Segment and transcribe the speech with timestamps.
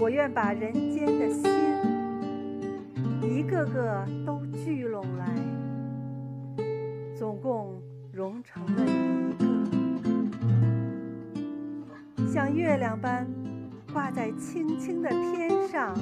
[0.00, 1.44] 我愿把人间的心
[3.22, 5.26] 一个个都聚拢来
[7.14, 8.86] 总共融成了一
[12.16, 12.26] 个。
[12.26, 13.28] 像月亮般
[13.92, 15.94] 挂在青青的天上